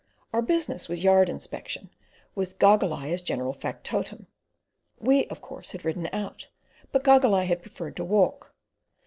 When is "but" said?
6.91-7.03